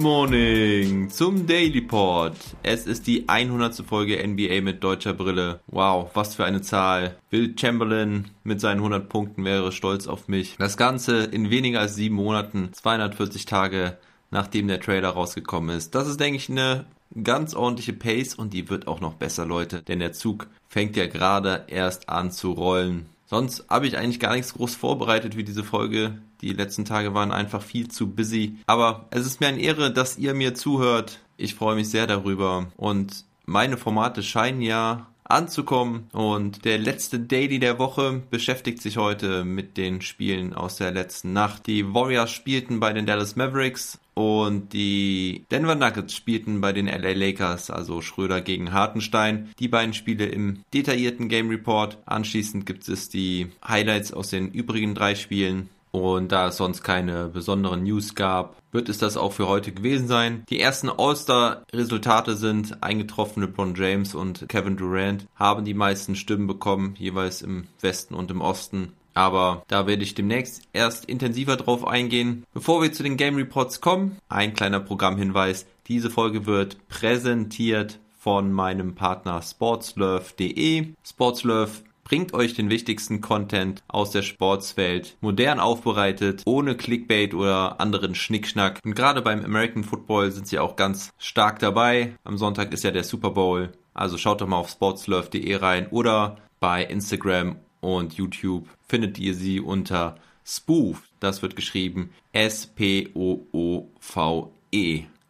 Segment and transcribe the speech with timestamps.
[0.00, 2.32] morning zum Daily Pod.
[2.62, 3.84] Es ist die 100.
[3.86, 5.60] Folge NBA mit deutscher Brille.
[5.66, 7.16] Wow, was für eine Zahl.
[7.30, 10.56] Will Chamberlain mit seinen 100 Punkten wäre stolz auf mich.
[10.58, 13.98] Das Ganze in weniger als sieben Monaten, 240 Tage
[14.30, 15.94] nachdem der Trailer rausgekommen ist.
[15.94, 16.86] Das ist, denke ich, eine
[17.22, 19.82] ganz ordentliche Pace und die wird auch noch besser, Leute.
[19.82, 23.06] Denn der Zug fängt ja gerade erst an zu rollen.
[23.30, 26.20] Sonst habe ich eigentlich gar nichts groß vorbereitet für diese Folge.
[26.40, 28.56] Die letzten Tage waren einfach viel zu busy.
[28.66, 31.20] Aber es ist mir eine Ehre, dass ihr mir zuhört.
[31.36, 32.66] Ich freue mich sehr darüber.
[32.76, 36.08] Und meine Formate scheinen ja anzukommen.
[36.10, 41.32] Und der letzte Daily der Woche beschäftigt sich heute mit den Spielen aus der letzten
[41.32, 41.68] Nacht.
[41.68, 47.12] Die Warriors spielten bei den Dallas Mavericks und die Denver Nuggets spielten bei den LA
[47.12, 49.50] Lakers, also Schröder gegen Hartenstein.
[49.58, 51.98] Die beiden Spiele im detaillierten Game Report.
[52.06, 55.68] Anschließend gibt es die Highlights aus den übrigen drei Spielen.
[55.92, 60.06] Und da es sonst keine besonderen News gab, wird es das auch für heute gewesen
[60.06, 60.44] sein.
[60.48, 63.42] Die ersten All-Star-Resultate sind eingetroffen.
[63.42, 68.40] LeBron James und Kevin Durant haben die meisten Stimmen bekommen, jeweils im Westen und im
[68.40, 68.92] Osten.
[69.14, 72.44] Aber da werde ich demnächst erst intensiver drauf eingehen.
[72.52, 75.66] Bevor wir zu den Game Reports kommen, ein kleiner Programmhinweis.
[75.88, 80.88] Diese Folge wird präsentiert von meinem Partner sportslove.de.
[81.04, 88.16] Sportslove bringt euch den wichtigsten Content aus der Sportswelt, modern aufbereitet, ohne Clickbait oder anderen
[88.16, 88.80] Schnickschnack.
[88.84, 92.14] Und gerade beim American Football sind sie auch ganz stark dabei.
[92.24, 93.70] Am Sonntag ist ja der Super Bowl.
[93.94, 99.60] Also schaut doch mal auf sportslove.de rein oder bei Instagram und YouTube findet ihr sie
[99.60, 101.02] unter Spoof.
[101.20, 103.10] Das wird geschrieben S-P-O-O-V-E.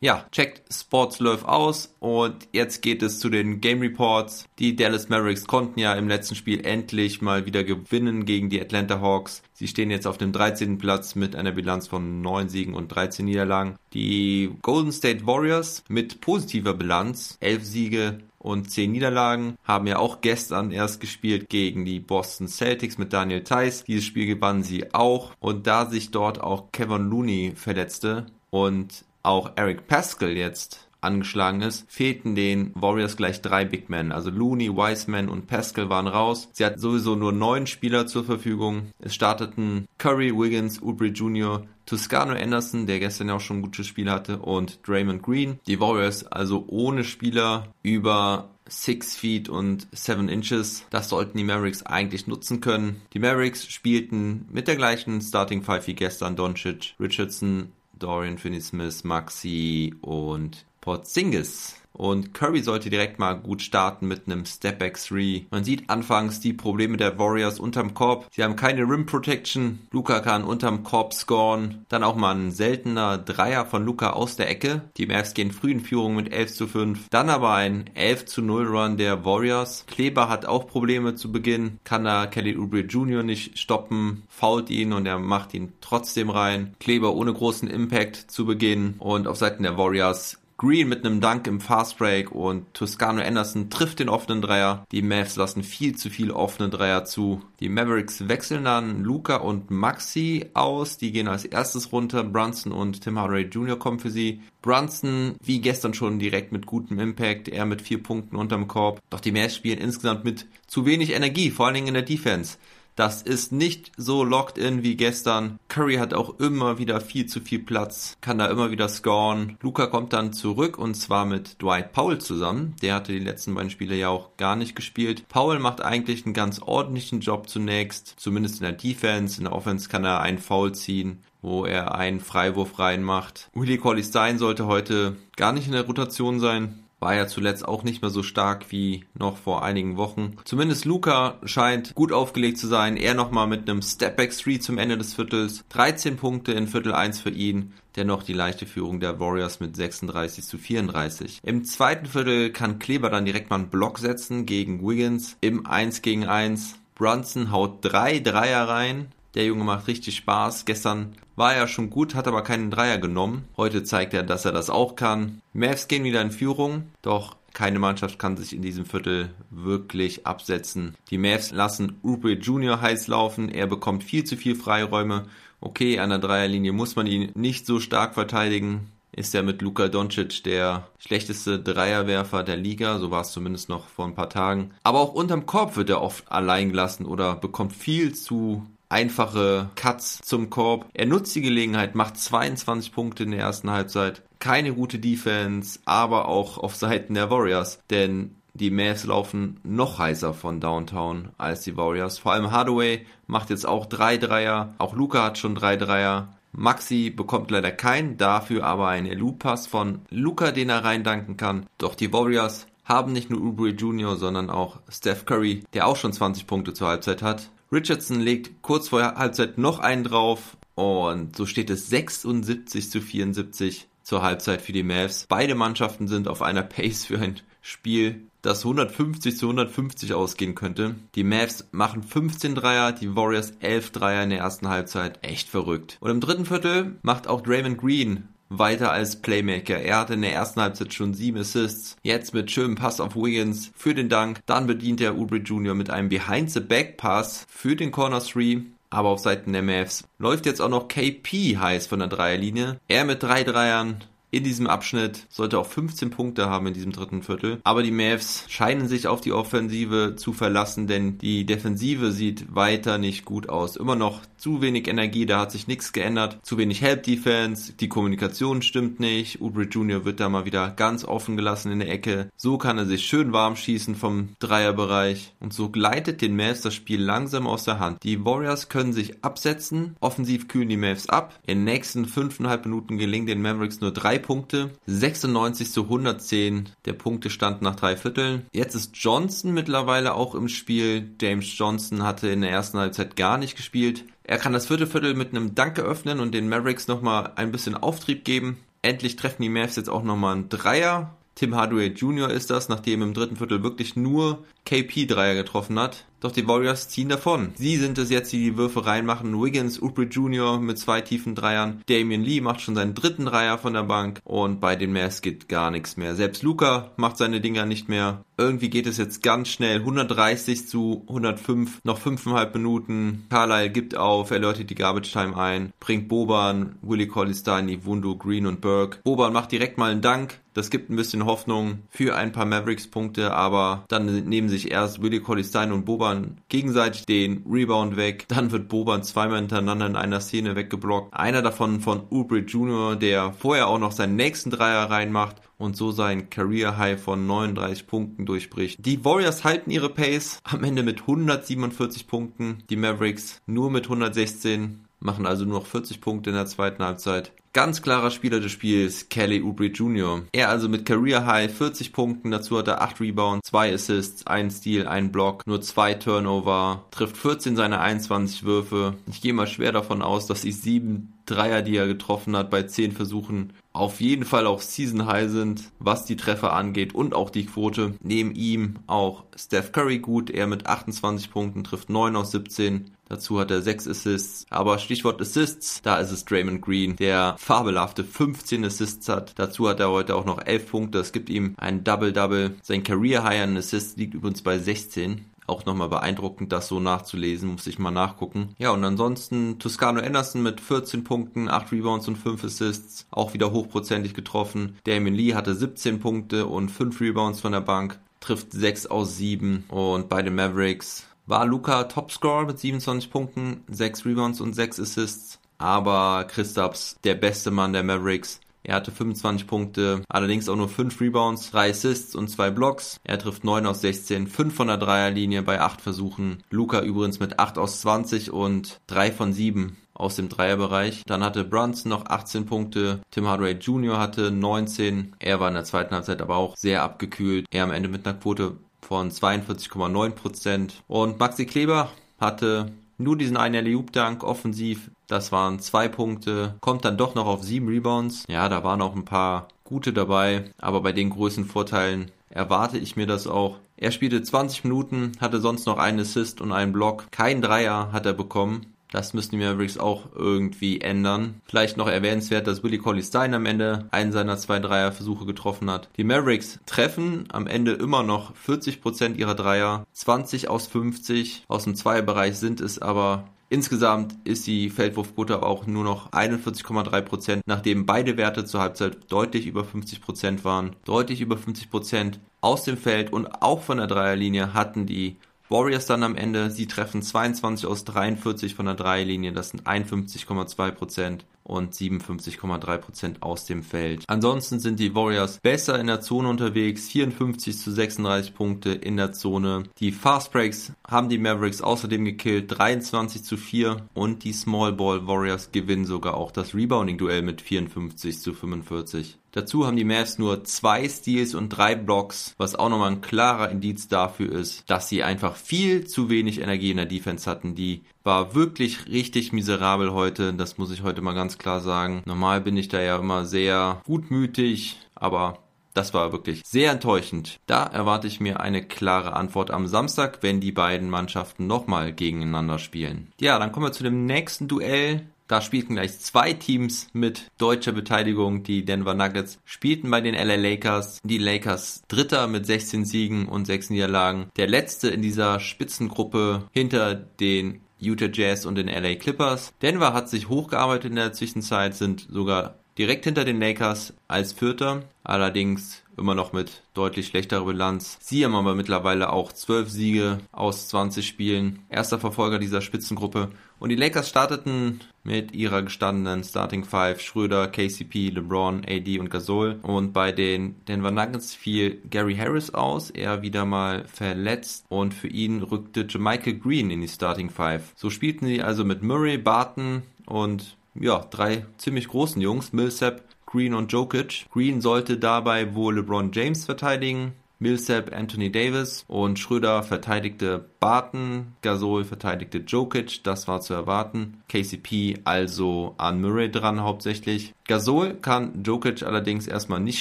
[0.02, 4.46] Ja, checkt Sportslove aus und jetzt geht es zu den Game Reports.
[4.58, 9.02] Die Dallas Mavericks konnten ja im letzten Spiel endlich mal wieder gewinnen gegen die Atlanta
[9.02, 9.42] Hawks.
[9.52, 10.78] Sie stehen jetzt auf dem 13.
[10.78, 13.76] Platz mit einer Bilanz von 9 Siegen und 13 Niederlagen.
[13.92, 19.56] Die Golden State Warriors mit positiver Bilanz, 11 Siege, und 10 Niederlagen.
[19.64, 23.84] Haben ja auch gestern erst gespielt gegen die Boston Celtics mit Daniel Theiss.
[23.84, 25.32] Dieses Spiel gewannen sie auch.
[25.38, 31.90] Und da sich dort auch Kevin Looney verletzte und auch Eric Pascal jetzt angeschlagen ist,
[31.90, 34.12] fehlten den Warriors gleich drei Big Men.
[34.12, 36.48] Also Looney, Wiseman und Pascal waren raus.
[36.52, 38.90] Sie hatten sowieso nur neun Spieler zur Verfügung.
[38.98, 43.88] Es starteten Curry, Wiggins, Oubre Jr., Toscano Anderson, der gestern ja auch schon ein gutes
[43.88, 45.58] Spiel hatte, und Draymond Green.
[45.66, 50.84] Die Warriors also ohne Spieler über 6 Feet und 7 Inches.
[50.90, 53.02] Das sollten die Mavericks eigentlich nutzen können.
[53.12, 59.92] Die Mavericks spielten mit der gleichen Starting Five wie gestern Doncic, Richardson, Dorian Finney-Smith, Maxi
[60.00, 61.74] und Porzingis.
[61.92, 65.46] Und Curry sollte direkt mal gut starten mit einem Stepback 3.
[65.50, 68.26] Man sieht anfangs die Probleme der Warriors unterm Korb.
[68.32, 69.80] Sie haben keine Rim Protection.
[69.90, 71.84] Luca kann unterm Korb scoren.
[71.88, 74.82] Dann auch mal ein seltener Dreier von Luca aus der Ecke.
[74.96, 77.08] Die Mavs gehen früh in Führung mit 11 zu 5.
[77.10, 79.84] Dann aber ein 11 zu 0 Run der Warriors.
[79.86, 81.80] Kleber hat auch Probleme zu Beginn.
[81.84, 83.22] Kann da Kelly Oubre Jr.
[83.22, 84.22] nicht stoppen.
[84.28, 86.74] Fault ihn und er macht ihn trotzdem rein.
[86.80, 88.94] Kleber ohne großen Impact zu Beginn.
[88.98, 93.98] Und auf Seiten der Warriors Green mit einem Dank im Fastbreak und Toscano Anderson trifft
[93.98, 94.84] den offenen Dreier.
[94.92, 97.40] Die Mavs lassen viel zu viele offene Dreier zu.
[97.60, 100.98] Die Mavericks wechseln dann Luca und Maxi aus.
[100.98, 102.24] Die gehen als erstes runter.
[102.24, 103.78] Brunson und Tim Hardaway Jr.
[103.78, 104.42] kommen für sie.
[104.60, 107.48] Brunson, wie gestern schon, direkt mit gutem Impact.
[107.48, 109.00] Er mit vier Punkten unterm Korb.
[109.08, 112.58] Doch die Mavs spielen insgesamt mit zu wenig Energie, vor allen Dingen in der Defense.
[113.00, 115.58] Das ist nicht so locked in wie gestern.
[115.68, 119.56] Curry hat auch immer wieder viel zu viel Platz, kann da immer wieder scoren.
[119.62, 122.76] Luca kommt dann zurück und zwar mit Dwight Powell zusammen.
[122.82, 125.26] Der hatte die letzten beiden Spiele ja auch gar nicht gespielt.
[125.28, 129.38] Powell macht eigentlich einen ganz ordentlichen Job zunächst, zumindest in der Defense.
[129.38, 133.48] In der Offense kann er einen Foul ziehen wo er einen Freiwurf reinmacht.
[133.54, 137.82] Willie Colley Stein sollte heute gar nicht in der Rotation sein war ja zuletzt auch
[137.82, 140.36] nicht mehr so stark wie noch vor einigen Wochen.
[140.44, 142.96] Zumindest Luca scheint gut aufgelegt zu sein.
[142.96, 145.64] Er nochmal mit einem Stepback 3 zum Ende des Viertels.
[145.70, 147.72] 13 Punkte in Viertel 1 für ihn.
[147.96, 151.40] Dennoch die leichte Führung der Warriors mit 36 zu 34.
[151.42, 156.02] Im zweiten Viertel kann Kleber dann direkt mal einen Block setzen gegen Wiggins im 1
[156.02, 156.76] gegen 1.
[156.94, 159.08] Brunson haut drei Dreier rein.
[159.34, 160.64] Der Junge macht richtig Spaß.
[160.64, 163.44] Gestern war er schon gut, hat aber keinen Dreier genommen.
[163.56, 165.40] Heute zeigt er, dass er das auch kann.
[165.52, 170.94] Mavs gehen wieder in Führung, doch Keine Mannschaft kann sich in diesem Viertel wirklich absetzen.
[171.10, 172.80] Die Mavs lassen Oubre Jr.
[172.80, 173.48] heiß laufen.
[173.48, 175.26] Er bekommt viel zu viel Freiräume.
[175.60, 179.88] Okay, an der Dreierlinie muss man ihn nicht so stark verteidigen ist er mit Luka
[179.88, 184.70] Doncic der schlechteste Dreierwerfer der Liga, so war es zumindest noch vor ein paar Tagen.
[184.82, 190.20] Aber auch unterm Korb wird er oft allein gelassen oder bekommt viel zu einfache Cuts
[190.22, 190.86] zum Korb.
[190.92, 194.22] Er nutzt die Gelegenheit, macht 22 Punkte in der ersten Halbzeit.
[194.38, 200.34] Keine gute Defense, aber auch auf Seiten der Warriors, denn die Mavs laufen noch heißer
[200.34, 202.18] von Downtown als die Warriors.
[202.18, 204.74] Vor allem Hardaway macht jetzt auch drei Dreier.
[204.78, 206.34] Auch Luca hat schon drei Dreier.
[206.52, 211.66] Maxi bekommt leider keinen, dafür aber einen Elu-Pass von Luca, den er reindanken kann.
[211.78, 216.12] Doch die Warriors haben nicht nur Oubre Jr., sondern auch Steph Curry, der auch schon
[216.12, 217.50] 20 Punkte zur Halbzeit hat.
[217.72, 223.88] Richardson legt kurz vor Halbzeit noch einen drauf und so steht es 76 zu 74
[224.02, 225.26] zur Halbzeit für die Mavs.
[225.28, 230.96] Beide Mannschaften sind auf einer Pace für ein Spiel, das 150 zu 150 ausgehen könnte.
[231.14, 235.20] Die Mavs machen 15 Dreier, die Warriors 11 Dreier in der ersten Halbzeit.
[235.22, 235.98] Echt verrückt.
[236.00, 239.78] Und im dritten Viertel macht auch Draymond Green weiter als Playmaker.
[239.78, 241.96] Er hatte in der ersten Halbzeit schon sieben Assists.
[242.02, 244.40] Jetzt mit schönem Pass auf Wiggins für den Dank.
[244.44, 245.74] Dann bedient er Oubre Jr.
[245.74, 248.62] mit einem Behind-the-Back-Pass für den Corner 3.
[248.90, 252.80] Aber auf Seiten der Mavs läuft jetzt auch noch KP heiß von der Dreierlinie.
[252.88, 257.22] Er mit drei Dreiern, in diesem Abschnitt, sollte auch 15 Punkte haben in diesem dritten
[257.22, 257.58] Viertel.
[257.64, 262.98] Aber die Mavs scheinen sich auf die Offensive zu verlassen, denn die Defensive sieht weiter
[262.98, 263.76] nicht gut aus.
[263.76, 266.38] Immer noch zu wenig Energie, da hat sich nichts geändert.
[266.42, 269.40] Zu wenig Help Defense, die Kommunikation stimmt nicht.
[269.40, 270.04] Ubre Jr.
[270.04, 272.30] wird da mal wieder ganz offen gelassen in der Ecke.
[272.36, 275.34] So kann er sich schön warm schießen vom Dreierbereich.
[275.40, 278.02] Und so gleitet den Mavs das Spiel langsam aus der Hand.
[278.04, 279.96] Die Warriors können sich absetzen.
[280.00, 281.38] Offensiv kühlen die Mavs ab.
[281.46, 284.70] In den nächsten fünfeinhalb Minuten gelingt den Mavericks nur drei Punkte.
[284.86, 288.46] 96 zu 110 der Punktestand nach drei Vierteln.
[288.52, 291.10] Jetzt ist Johnson mittlerweile auch im Spiel.
[291.20, 294.04] James Johnson hatte in der ersten Halbzeit gar nicht gespielt.
[294.22, 297.74] Er kann das vierte Viertel mit einem Dank eröffnen und den Mavericks nochmal ein bisschen
[297.74, 298.58] Auftrieb geben.
[298.82, 301.16] Endlich treffen die Mavs jetzt auch nochmal einen Dreier.
[301.34, 302.30] Tim Hardaway Jr.
[302.30, 306.04] ist das, nachdem im dritten Viertel wirklich nur KP Dreier getroffen hat.
[306.20, 307.52] Doch die Warriors ziehen davon.
[307.56, 309.40] Sie sind es jetzt, die die Würfe reinmachen.
[309.42, 310.60] Wiggins, Oubre Jr.
[310.60, 311.82] mit zwei tiefen Dreiern.
[311.88, 314.20] Damian Lee macht schon seinen dritten Dreier von der Bank.
[314.24, 316.14] Und bei den Mavs geht gar nichts mehr.
[316.14, 318.24] Selbst Luca macht seine Dinger nicht mehr.
[318.36, 319.80] Irgendwie geht es jetzt ganz schnell.
[319.80, 321.80] 130 zu 105.
[321.84, 323.26] Noch 5,5 Minuten.
[323.30, 324.30] Carlyle gibt auf.
[324.30, 325.72] Er läutet die Garbage Time ein.
[325.80, 328.98] Bringt Boban, Willie Collistani, Wundu, Green und Burke.
[329.04, 330.40] Boban macht direkt mal einen Dank.
[330.52, 335.20] Das gibt ein bisschen Hoffnung für ein paar Mavericks-Punkte, aber dann nehmen sich erst Willie
[335.20, 338.26] Collistine und Boban Boban gegenseitig den Rebound weg.
[338.28, 341.14] Dann wird Boban zweimal hintereinander in einer Szene weggeblockt.
[341.14, 345.92] Einer davon von Oubre Jr., der vorher auch noch seinen nächsten Dreier reinmacht und so
[345.92, 348.84] sein Career High von 39 Punkten durchbricht.
[348.84, 354.80] Die Warriors halten ihre Pace am Ende mit 147 Punkten, die Mavericks nur mit 116
[355.00, 357.32] machen also nur noch 40 Punkte in der zweiten Halbzeit.
[357.52, 360.22] Ganz klarer Spieler des Spiels, Kelly Oubre Jr.
[360.30, 364.58] Er also mit Career High 40 Punkten, dazu hat er 8 Rebounds, 2 Assists, 1
[364.58, 368.94] Steal, 1 Block, nur 2 Turnover, trifft 14 seiner 21 Würfe.
[369.08, 372.62] Ich gehe mal schwer davon aus, dass die 7 Dreier, die er getroffen hat bei
[372.62, 377.30] 10 Versuchen, auf jeden Fall auch Season High sind, was die Treffer angeht und auch
[377.30, 377.94] die Quote.
[378.00, 382.90] Neben ihm auch Steph Curry gut, er mit 28 Punkten trifft 9 aus 17.
[383.10, 384.46] Dazu hat er 6 Assists.
[384.50, 389.32] Aber Stichwort Assists, da ist es Draymond Green, der fabelhafte 15 Assists hat.
[389.36, 390.98] Dazu hat er heute auch noch 11 Punkte.
[390.98, 392.54] Das gibt ihm ein Double-Double.
[392.62, 397.50] Sein Career High an Assists liegt übrigens bei 16 auch nochmal beeindruckend, das so nachzulesen,
[397.50, 398.54] muss ich mal nachgucken.
[398.58, 403.50] Ja, und ansonsten Toscano Anderson mit 14 Punkten, 8 Rebounds und 5 Assists, auch wieder
[403.50, 404.78] hochprozentig getroffen.
[404.84, 409.64] Damien Lee hatte 17 Punkte und 5 Rebounds von der Bank, trifft 6 aus 7
[409.68, 415.38] und bei den Mavericks war Luca Topscorer mit 27 Punkten, 6 Rebounds und 6 Assists.
[415.58, 421.00] Aber Christaps, der beste Mann der Mavericks, er hatte 25 Punkte, allerdings auch nur 5
[421.00, 422.98] Rebounds, 3 Assists und 2 Blocks.
[423.04, 426.42] Er trifft 9 aus 16, 5 von der Dreierlinie bei 8 Versuchen.
[426.50, 431.04] Luca übrigens mit 8 aus 20 und 3 von 7 aus dem Dreierbereich.
[431.06, 433.00] Dann hatte Brunson noch 18 Punkte.
[433.10, 433.98] Tim Hardaway Jr.
[433.98, 435.14] hatte 19.
[435.18, 437.46] Er war in der zweiten Halbzeit aber auch sehr abgekühlt.
[437.50, 440.72] Er am Ende mit einer Quote von 42,9%.
[440.88, 444.90] Und Maxi Kleber hatte nur diesen einen Alley-Oop-Dank offensiv.
[445.06, 446.54] Das waren zwei Punkte.
[446.60, 448.24] Kommt dann doch noch auf sieben Rebounds.
[448.28, 450.52] Ja, da waren auch ein paar gute dabei.
[450.58, 453.58] Aber bei den größten Vorteilen erwarte ich mir das auch.
[453.76, 457.06] Er spielte 20 Minuten, hatte sonst noch einen Assist und einen Block.
[457.10, 458.66] Kein Dreier hat er bekommen.
[458.90, 461.40] Das müssen die Mavericks auch irgendwie ändern.
[461.44, 465.88] Vielleicht noch erwähnenswert, dass Willie Colley Stein am Ende einen seiner zwei Dreierversuche getroffen hat.
[465.96, 471.44] Die Mavericks treffen am Ende immer noch 40% ihrer Dreier, 20 aus 50.
[471.48, 477.42] Aus dem Zweierbereich sind es aber Insgesamt ist die Feldwurfquote auch nur noch 41,3 Prozent,
[477.46, 480.76] nachdem beide Werte zur Halbzeit deutlich über 50 Prozent waren.
[480.84, 485.16] Deutlich über 50 Prozent aus dem Feld und auch von der Dreierlinie hatten die
[485.50, 486.50] Warriors dann am Ende.
[486.50, 493.44] Sie treffen 22 aus 43 von der Dreierlinie, das sind 51,2 Prozent und 57,3% aus
[493.44, 494.04] dem Feld.
[494.06, 499.12] Ansonsten sind die Warriors besser in der Zone unterwegs, 54 zu 36 Punkte in der
[499.12, 499.64] Zone.
[499.78, 505.06] Die Fast Breaks haben die Mavericks außerdem gekillt, 23 zu 4 und die Small Ball
[505.06, 509.18] Warriors gewinnen sogar auch das Rebounding-Duell mit 54 zu 45.
[509.32, 513.50] Dazu haben die Mavs nur zwei Steals und drei Blocks, was auch nochmal ein klarer
[513.50, 517.54] Indiz dafür ist, dass sie einfach viel zu wenig Energie in der Defense hatten.
[517.54, 520.34] Die war wirklich richtig miserabel heute.
[520.34, 522.02] Das muss ich heute mal ganz klar sagen.
[522.06, 525.38] Normal bin ich da ja immer sehr gutmütig, aber
[525.74, 527.38] das war wirklich sehr enttäuschend.
[527.46, 532.58] Da erwarte ich mir eine klare Antwort am Samstag, wenn die beiden Mannschaften nochmal gegeneinander
[532.58, 533.12] spielen.
[533.20, 535.06] Ja, dann kommen wir zu dem nächsten Duell.
[535.28, 538.42] Da spielten gleich zwei Teams mit deutscher Beteiligung.
[538.42, 540.98] Die Denver Nuggets spielten bei den LA Lakers.
[541.04, 544.30] Die Lakers Dritter mit 16 Siegen und 6 Niederlagen.
[544.36, 549.52] Der letzte in dieser Spitzengruppe hinter den Utah Jazz und den LA Clippers.
[549.62, 554.84] Denver hat sich hochgearbeitet in der Zwischenzeit, sind sogar direkt hinter den Lakers als Vierter,
[555.02, 557.98] allerdings immer noch mit deutlich schlechterer Bilanz.
[558.00, 561.60] Sie haben aber mittlerweile auch 12 Siege aus 20 Spielen.
[561.68, 563.30] Erster Verfolger dieser Spitzengruppe.
[563.60, 569.60] Und die Lakers starteten mit ihrer gestandenen Starting Five Schröder, KCP, LeBron, AD und Gasol.
[569.62, 575.08] Und bei den Denver Nuggets fiel Gary Harris aus, er wieder mal verletzt und für
[575.08, 577.72] ihn rückte Jermichael Green in die Starting Five.
[577.76, 583.54] So spielten sie also mit Murray, Barton und ja, drei ziemlich großen Jungs, Millsap, Green
[583.54, 584.26] und Jokic.
[584.32, 587.12] Green sollte dabei wohl LeBron James verteidigen.
[587.42, 594.22] Millsap Anthony Davis und Schröder verteidigte Barton, Gasol verteidigte Jokic, das war zu erwarten.
[594.28, 597.32] KCP also an Murray dran hauptsächlich.
[597.50, 599.80] Gasol kann Jokic allerdings erstmal nicht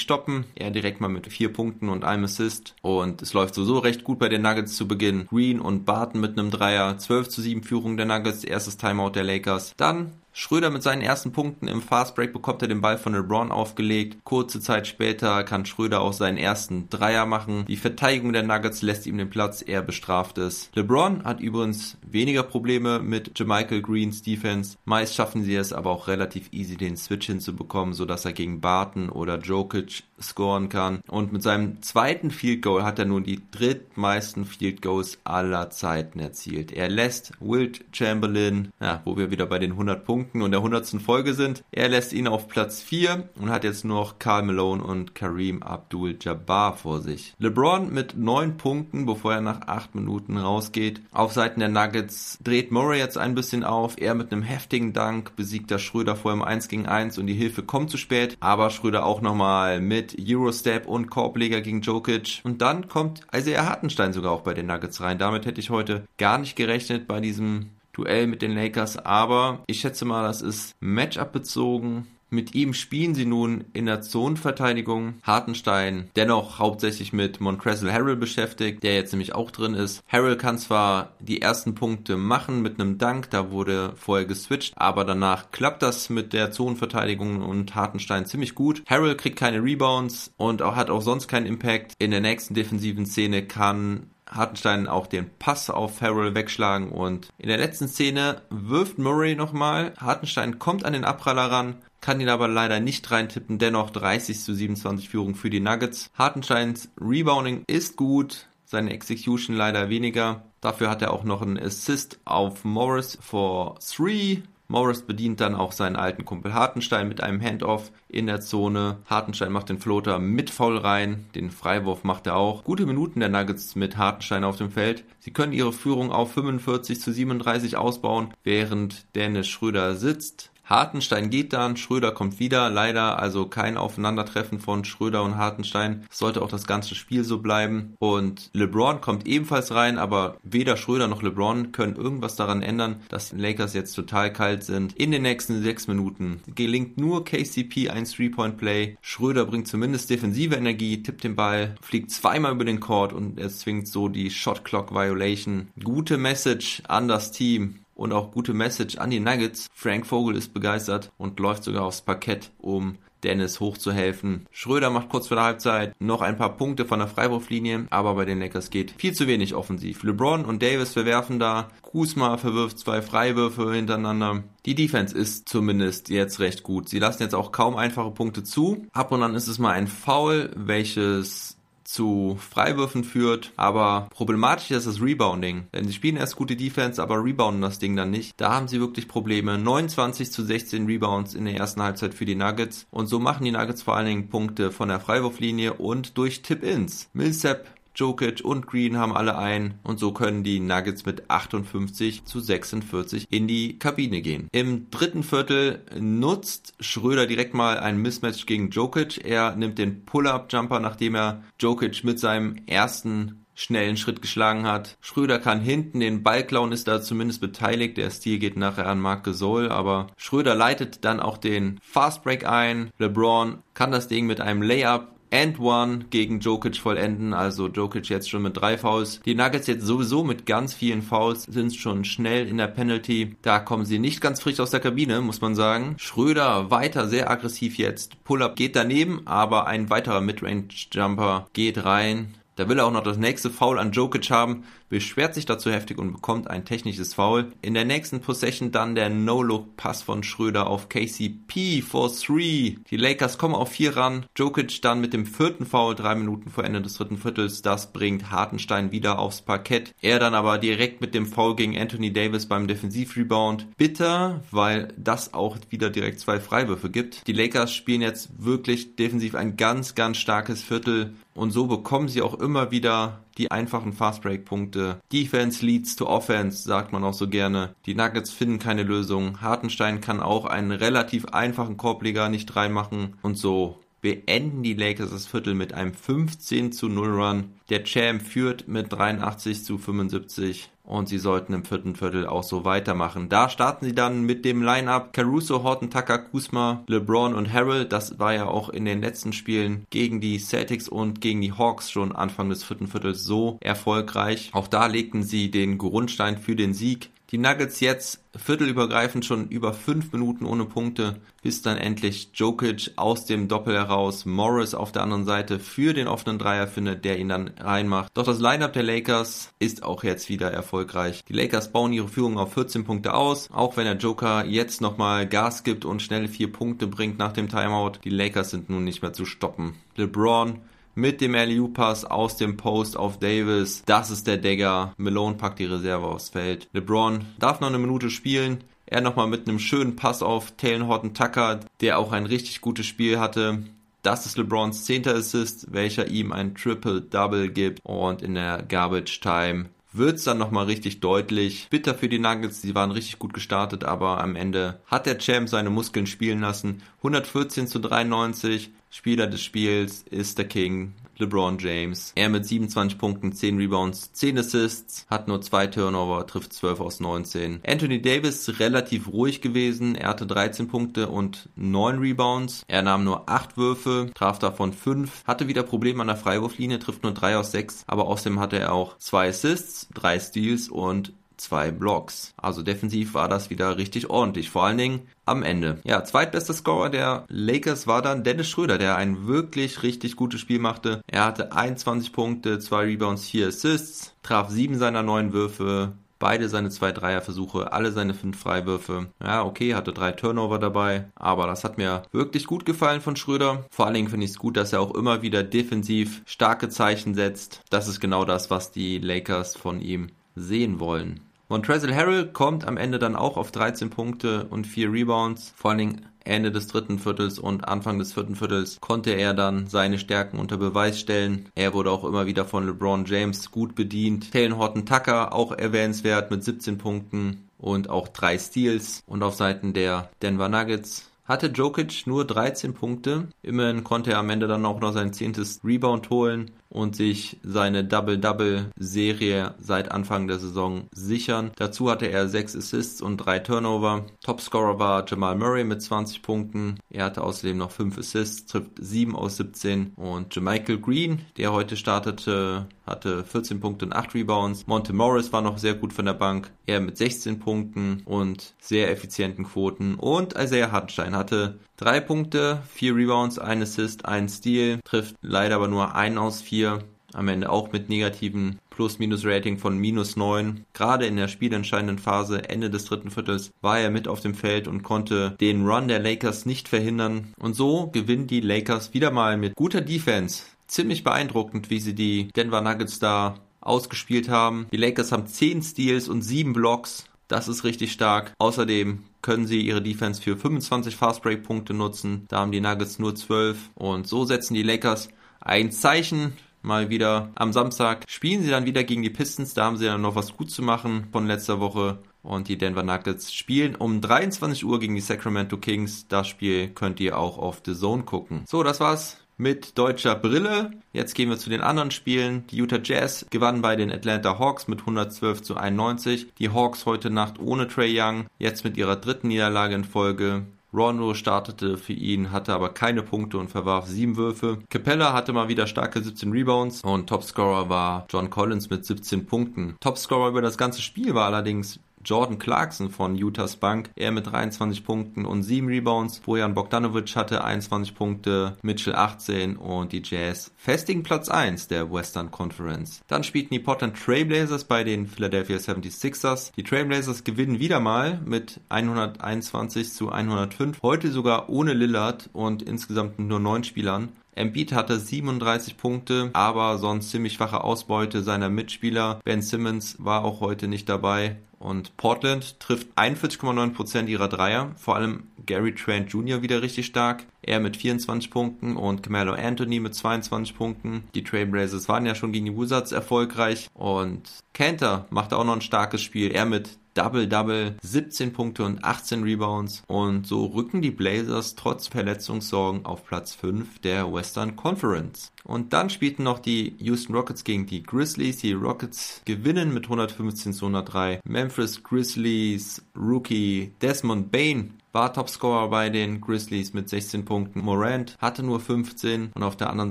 [0.00, 0.44] stoppen.
[0.56, 2.74] Er direkt mal mit vier Punkten und einem Assist.
[2.82, 5.28] Und es läuft sowieso recht gut bei den Nuggets zu Beginn.
[5.28, 6.98] Green und Barton mit einem Dreier.
[6.98, 8.42] 12 zu 7 Führung der Nuggets.
[8.42, 9.72] Erstes Timeout der Lakers.
[9.76, 14.24] Dann Schröder mit seinen ersten Punkten im Fastbreak bekommt er den Ball von LeBron aufgelegt.
[14.24, 17.64] Kurze Zeit später kann Schröder auch seinen ersten Dreier machen.
[17.66, 20.70] Die Verteidigung der Nuggets lässt ihm den Platz, er bestraft es.
[20.74, 24.76] LeBron hat übrigens weniger Probleme mit Jermichael Greens Defense.
[24.84, 27.59] Meist schaffen sie es aber auch relativ easy den Switch hinzubekommen,
[27.92, 31.00] sodass er gegen Barton oder Jokic scoren kann.
[31.08, 36.20] Und mit seinem zweiten Field Goal hat er nun die drittmeisten Field Goals aller Zeiten
[36.20, 36.72] erzielt.
[36.72, 41.00] Er lässt Wilt Chamberlain, ja, wo wir wieder bei den 100 Punkten und der 100.
[41.02, 45.14] Folge sind, er lässt ihn auf Platz 4 und hat jetzt noch Karl Malone und
[45.14, 47.34] Kareem Abdul-Jabbar vor sich.
[47.38, 51.00] LeBron mit 9 Punkten, bevor er nach 8 Minuten rausgeht.
[51.12, 53.96] Auf Seiten der Nuggets dreht Murray jetzt ein bisschen auf.
[53.98, 57.34] Er mit einem heftigen Dank besiegt der Schröder vor im 1 gegen 1 und die
[57.34, 58.36] Hilfe kommt zu spät.
[58.40, 62.40] Aber Schröder auch nochmal mit Eurostep und Korbleger gegen Jokic.
[62.44, 65.18] Und dann kommt Isaiah Hartenstein sogar auch bei den Nuggets rein.
[65.18, 69.80] Damit hätte ich heute gar nicht gerechnet bei diesem Duell mit den Lakers, aber ich
[69.80, 75.14] schätze mal, das ist Matchup bezogen mit ihm spielen sie nun in der Zonenverteidigung.
[75.22, 80.02] Hartenstein dennoch hauptsächlich mit Montrezl Harrell beschäftigt, der jetzt nämlich auch drin ist.
[80.08, 85.04] Harrell kann zwar die ersten Punkte machen mit einem Dank, da wurde vorher geswitcht, aber
[85.04, 88.82] danach klappt das mit der Zonenverteidigung und Hartenstein ziemlich gut.
[88.86, 91.94] Harrell kriegt keine Rebounds und auch, hat auch sonst keinen Impact.
[91.98, 97.48] In der nächsten defensiven Szene kann Hartenstein auch den Pass auf Farrell wegschlagen und in
[97.48, 99.92] der letzten Szene wirft Murray nochmal.
[99.98, 103.58] Hartenstein kommt an den Abpraller ran, kann ihn aber leider nicht reintippen.
[103.58, 106.10] Dennoch 30 zu 27 Führung für die Nuggets.
[106.14, 110.44] Hartensteins Rebounding ist gut, seine Execution leider weniger.
[110.60, 114.42] Dafür hat er auch noch einen Assist auf Morris for 3.
[114.70, 118.98] Morris bedient dann auch seinen alten Kumpel Hartenstein mit einem Handoff in der Zone.
[119.04, 121.26] Hartenstein macht den Floater mit Foul rein.
[121.34, 122.62] Den Freiwurf macht er auch.
[122.62, 125.02] Gute Minuten der Nuggets mit Hartenstein auf dem Feld.
[125.18, 130.49] Sie können ihre Führung auf 45 zu 37 ausbauen, während Dennis Schröder sitzt.
[130.70, 136.06] Hartenstein geht dann, Schröder kommt wieder, leider also kein Aufeinandertreffen von Schröder und Hartenstein.
[136.10, 137.94] Sollte auch das ganze Spiel so bleiben.
[137.98, 143.30] Und LeBron kommt ebenfalls rein, aber weder Schröder noch LeBron können irgendwas daran ändern, dass
[143.30, 144.96] die Lakers jetzt total kalt sind.
[144.96, 148.96] In den nächsten sechs Minuten gelingt nur KCP ein Three-Point-Play.
[149.02, 153.58] Schröder bringt zumindest defensive Energie, tippt den Ball, fliegt zweimal über den Court und es
[153.58, 155.68] zwingt so die Shot Clock Violation.
[155.82, 159.68] Gute Message an das Team und auch gute Message an die Nuggets.
[159.74, 164.46] Frank Vogel ist begeistert und läuft sogar aufs Parkett, um Dennis hochzuhelfen.
[164.50, 168.24] Schröder macht kurz vor der Halbzeit noch ein paar Punkte von der Freiwurflinie, aber bei
[168.24, 170.02] den Lakers geht viel zu wenig offensiv.
[170.02, 171.68] LeBron und Davis verwerfen da.
[171.82, 174.44] Kuzma verwirft zwei Freiwürfe hintereinander.
[174.64, 176.88] Die Defense ist zumindest jetzt recht gut.
[176.88, 178.86] Sie lassen jetzt auch kaum einfache Punkte zu.
[178.92, 181.59] Ab und an ist es mal ein Foul, welches
[181.92, 187.22] zu Freiwürfen führt, aber problematisch ist das Rebounding, denn sie spielen erst gute Defense, aber
[187.22, 188.32] rebounden das Ding dann nicht.
[188.36, 189.58] Da haben sie wirklich Probleme.
[189.58, 193.52] 29 zu 16 Rebounds in der ersten Halbzeit für die Nuggets und so machen die
[193.52, 197.10] Nuggets vor allen Dingen Punkte von der Freiwurflinie und durch Tip-Ins.
[197.12, 197.66] Millsap
[198.00, 203.26] Jokic und Green haben alle ein und so können die Nuggets mit 58 zu 46
[203.30, 204.48] in die Kabine gehen.
[204.52, 209.22] Im dritten Viertel nutzt Schröder direkt mal ein Mismatch gegen Jokic.
[209.22, 214.96] Er nimmt den Pull-Up-Jumper, nachdem er Jokic mit seinem ersten schnellen Schritt geschlagen hat.
[215.02, 217.98] Schröder kann hinten den Ball klauen, ist da zumindest beteiligt.
[217.98, 222.46] Der Stil geht nachher an Marc Gasol, aber Schröder leitet dann auch den Fast Break
[222.46, 222.90] ein.
[222.98, 227.32] LeBron kann das Ding mit einem Layup and one gegen Jokic vollenden.
[227.34, 229.20] Also Jokic jetzt schon mit drei Fouls.
[229.24, 233.36] Die Nuggets jetzt sowieso mit ganz vielen Fouls sind schon schnell in der Penalty.
[233.42, 235.94] Da kommen sie nicht ganz frisch aus der Kabine, muss man sagen.
[235.98, 238.22] Schröder weiter sehr aggressiv jetzt.
[238.24, 242.34] Pull-up geht daneben, aber ein weiterer Midrange-Jumper geht rein.
[242.56, 245.96] Da will er auch noch das nächste Foul an Jokic haben, beschwert sich dazu heftig
[245.96, 247.52] und bekommt ein technisches Foul.
[247.62, 252.76] In der nächsten Possession dann der No-Look-Pass von Schröder auf KCP for 3.
[252.90, 254.26] Die Lakers kommen auf 4 ran.
[254.36, 257.62] Jokic dann mit dem vierten Foul drei Minuten vor Ende des dritten Viertels.
[257.62, 259.94] Das bringt Hartenstein wieder aufs Parkett.
[260.02, 263.76] Er dann aber direkt mit dem Foul gegen Anthony Davis beim Defensivrebound.
[263.76, 267.26] Bitter, weil das auch wieder direkt zwei Freiwürfe gibt.
[267.28, 271.14] Die Lakers spielen jetzt wirklich defensiv ein ganz, ganz starkes Viertel.
[271.32, 275.00] Und so bekommen sie auch immer wieder die einfachen Fastbreak-Punkte.
[275.10, 277.74] Defense leads to Offense, sagt man auch so gerne.
[277.86, 279.40] Die Nuggets finden keine Lösung.
[279.40, 283.16] Hartenstein kann auch einen relativ einfachen Korbleger nicht reinmachen.
[283.22, 287.44] Und so beenden die Lakers das Viertel mit einem 15 zu 0 Run.
[287.70, 292.64] Der Champ führt mit 83 zu 75 und sie sollten im vierten Viertel auch so
[292.64, 293.28] weitermachen.
[293.28, 297.84] Da starten sie dann mit dem Line-Up Caruso, Horton, Tucker, Kuzma, LeBron und Harrell.
[297.84, 301.90] Das war ja auch in den letzten Spielen gegen die Celtics und gegen die Hawks
[301.90, 304.50] schon Anfang des vierten Viertels so erfolgreich.
[304.52, 307.10] Auch da legten sie den Grundstein für den Sieg.
[307.30, 313.24] Die Nuggets jetzt viertelübergreifend schon über fünf Minuten ohne Punkte, bis dann endlich Jokic aus
[313.24, 317.28] dem Doppel heraus Morris auf der anderen Seite für den offenen Dreier findet, der ihn
[317.28, 318.10] dann reinmacht.
[318.14, 321.24] Doch das Lineup der Lakers ist auch jetzt wieder erfolgreich.
[321.28, 325.28] Die Lakers bauen ihre Führung auf 14 Punkte aus, auch wenn der Joker jetzt nochmal
[325.28, 328.00] Gas gibt und schnell vier Punkte bringt nach dem Timeout.
[328.02, 329.76] Die Lakers sind nun nicht mehr zu stoppen.
[329.94, 330.58] LeBron
[331.00, 333.82] mit dem LU-Pass aus dem Post auf Davis.
[333.86, 334.92] Das ist der Dagger.
[334.98, 336.68] Malone packt die Reserve aufs Feld.
[336.74, 338.62] LeBron darf noch eine Minute spielen.
[338.84, 342.86] Er nochmal mit einem schönen Pass auf Taylor Horton Tucker, der auch ein richtig gutes
[342.86, 343.62] Spiel hatte.
[344.02, 347.80] Das ist LeBrons zehnter Assist, welcher ihm ein Triple-Double gibt.
[347.82, 351.68] Und in der Garbage Time wird es dann nochmal richtig deutlich.
[351.70, 355.48] Bitter für die Nuggets, die waren richtig gut gestartet, aber am Ende hat der Champ
[355.48, 356.82] seine Muskeln spielen lassen.
[356.98, 358.70] 114 zu 93.
[358.92, 362.12] Spieler des Spiels ist der King, LeBron James.
[362.16, 366.98] Er mit 27 Punkten, 10 Rebounds, 10 Assists, hat nur 2 Turnover, trifft 12 aus
[366.98, 367.60] 19.
[367.64, 369.94] Anthony Davis relativ ruhig gewesen.
[369.94, 372.64] Er hatte 13 Punkte und 9 Rebounds.
[372.66, 377.04] Er nahm nur 8 Würfe, traf davon 5, hatte wieder Probleme an der Freiwurflinie, trifft
[377.04, 381.70] nur 3 aus 6, aber außerdem hatte er auch 2 Assists, 3 Steals und zwei
[381.70, 382.32] Blocks.
[382.36, 384.50] Also defensiv war das wieder richtig ordentlich.
[384.50, 385.78] Vor allen Dingen am Ende.
[385.84, 390.58] Ja, zweitbester Scorer der Lakers war dann Dennis Schröder, der ein wirklich richtig gutes Spiel
[390.58, 391.02] machte.
[391.06, 396.70] Er hatte 21 Punkte, 2 Rebounds, 4 Assists, traf 7 seiner 9 Würfe, beide seine
[396.70, 399.08] zwei Dreierversuche, alle seine fünf Freiwürfe.
[399.20, 403.64] Ja, okay, hatte drei Turnover dabei, aber das hat mir wirklich gut gefallen von Schröder.
[403.70, 407.14] Vor allen Dingen finde ich es gut, dass er auch immer wieder defensiv starke Zeichen
[407.14, 407.62] setzt.
[407.70, 411.20] Das ist genau das, was die Lakers von ihm sehen wollen.
[411.50, 415.52] Montrezl Harrell kommt am Ende dann auch auf 13 Punkte und 4 Rebounds.
[415.56, 419.66] Vor allen Dingen Ende des dritten Viertels und Anfang des vierten Viertels konnte er dann
[419.66, 421.48] seine Stärken unter Beweis stellen.
[421.56, 424.30] Er wurde auch immer wieder von LeBron James gut bedient.
[424.30, 429.02] Taylor Horton Tucker auch erwähnenswert mit 17 Punkten und auch drei Steals.
[429.08, 433.28] Und auf Seiten der Denver Nuggets hatte Jokic nur 13 Punkte.
[433.42, 436.52] Immerhin konnte er am Ende dann auch noch sein zehntes Rebound holen.
[436.70, 441.50] Und sich seine Double-Double-Serie seit Anfang der Saison sichern.
[441.56, 444.06] Dazu hatte er sechs Assists und drei Turnover.
[444.22, 446.78] Topscorer war Jamal Murray mit 20 Punkten.
[446.88, 451.76] Er hatte außerdem noch fünf Assists, trifft 7 aus 17 und Jamichael Green, der heute
[451.76, 454.66] startete, hatte 14 Punkte und 8 Rebounds.
[454.66, 456.50] Monte Morris war noch sehr gut von der Bank.
[456.66, 459.96] Er mit 16 Punkten und sehr effizienten Quoten.
[459.96, 464.80] Und Isaiah Hartenstein hatte 3 Punkte, 4 Rebounds, 1 Assist, 1 Steal.
[464.84, 466.80] Trifft leider aber nur 1 aus 4.
[467.14, 470.66] Am Ende auch mit negativen Plus-Minus-Rating von minus 9.
[470.74, 474.68] Gerade in der spielentscheidenden Phase, Ende des dritten Viertels, war er mit auf dem Feld
[474.68, 477.32] und konnte den Run der Lakers nicht verhindern.
[477.38, 482.28] Und so gewinnen die Lakers wieder mal mit guter Defense ziemlich beeindruckend, wie sie die
[482.36, 484.66] Denver Nuggets da ausgespielt haben.
[484.70, 487.06] Die Lakers haben 10 Steals und 7 Blocks.
[487.26, 488.34] Das ist richtig stark.
[488.38, 492.24] Außerdem können sie ihre Defense für 25 Fastbreak-Punkte nutzen.
[492.28, 493.70] Da haben die Nuggets nur 12.
[493.74, 495.08] Und so setzen die Lakers
[495.40, 497.30] ein Zeichen mal wieder.
[497.34, 499.54] Am Samstag spielen sie dann wieder gegen die Pistons.
[499.54, 501.98] Da haben sie dann noch was gut zu machen von letzter Woche.
[502.22, 506.06] Und die Denver Nuggets spielen um 23 Uhr gegen die Sacramento Kings.
[506.08, 508.44] Das Spiel könnt ihr auch auf The Zone gucken.
[508.46, 510.70] So, das war's mit deutscher Brille.
[510.92, 512.46] Jetzt gehen wir zu den anderen Spielen.
[512.48, 516.34] Die Utah Jazz gewannen bei den Atlanta Hawks mit 112 zu 91.
[516.38, 520.42] Die Hawks heute Nacht ohne Trey Young, jetzt mit ihrer dritten Niederlage in Folge.
[520.72, 524.58] Rondo startete für ihn, hatte aber keine Punkte und verwarf sieben Würfe.
[524.68, 529.76] Capella hatte mal wieder starke 17 Rebounds und Topscorer war John Collins mit 17 Punkten.
[529.80, 534.84] Topscorer über das ganze Spiel war allerdings Jordan Clarkson von Utahs Bank, er mit 23
[534.84, 536.20] Punkten und 7 Rebounds.
[536.20, 542.30] Bojan Bogdanovic hatte 21 Punkte, Mitchell 18 und die Jazz festigen Platz 1 der Western
[542.30, 543.02] Conference.
[543.06, 546.52] Dann spielten die Portland Trailblazers bei den Philadelphia 76ers.
[546.56, 550.82] Die Trailblazers gewinnen wieder mal mit 121 zu 105.
[550.82, 554.08] Heute sogar ohne Lillard und insgesamt nur 9 Spielern.
[554.34, 559.20] Embiid hatte 37 Punkte, aber sonst ziemlich schwache Ausbeute seiner Mitspieler.
[559.24, 561.36] Ben Simmons war auch heute nicht dabei.
[561.60, 566.40] Und Portland trifft 41,9% ihrer Dreier, vor allem Gary Trent Jr.
[566.40, 567.26] wieder richtig stark.
[567.42, 571.04] Er mit 24 Punkten und Camelo Anthony mit 22 Punkten.
[571.14, 574.22] Die Trailblazers waren ja schon gegen die Wizards erfolgreich und
[574.54, 576.30] Cantor macht auch noch ein starkes Spiel.
[576.30, 579.82] Er mit Double-Double, 17 Punkte und 18 Rebounds.
[579.86, 585.32] Und so rücken die Blazers trotz Verletzungssorgen auf Platz 5 der Western Conference.
[585.44, 588.38] Und dann spielten noch die Houston Rockets gegen die Grizzlies.
[588.38, 591.20] Die Rockets gewinnen mit 115 zu 103.
[591.24, 597.60] Memphis Grizzlies Rookie Desmond Bain war Topscorer bei den Grizzlies mit 16 Punkten.
[597.60, 599.90] Morant hatte nur 15 und auf der anderen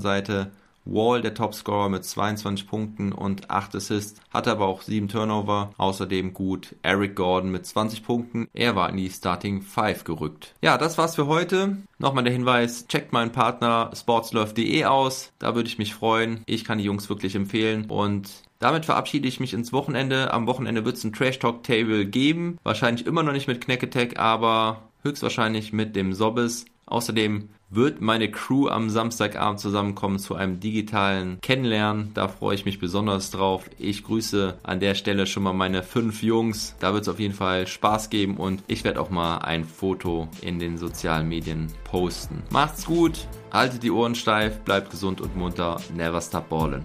[0.00, 0.52] Seite
[0.84, 5.72] Wall der Topscorer mit 22 Punkten und 8 Assists, hatte aber auch 7 Turnover.
[5.76, 8.48] Außerdem gut Eric Gordon mit 20 Punkten.
[8.54, 10.54] Er war in die Starting 5 gerückt.
[10.62, 11.78] Ja, das war's für heute.
[11.98, 15.32] Nochmal der Hinweis, checkt meinen Partner sportslove.de aus.
[15.38, 16.42] Da würde ich mich freuen.
[16.46, 20.32] Ich kann die Jungs wirklich empfehlen und damit verabschiede ich mich ins Wochenende.
[20.32, 22.58] Am Wochenende wird es ein Trash Talk Table geben.
[22.62, 26.66] Wahrscheinlich immer noch nicht mit Knack Attack, aber höchstwahrscheinlich mit dem Sobbes.
[26.84, 32.10] Außerdem wird meine Crew am Samstagabend zusammenkommen zu einem digitalen Kennenlernen.
[32.14, 33.70] Da freue ich mich besonders drauf.
[33.78, 36.74] Ich grüße an der Stelle schon mal meine fünf Jungs.
[36.80, 40.28] Da wird es auf jeden Fall Spaß geben und ich werde auch mal ein Foto
[40.42, 42.42] in den sozialen Medien posten.
[42.50, 45.80] Macht's gut, haltet die Ohren steif, bleibt gesund und munter.
[45.94, 46.84] Never stop ballin'.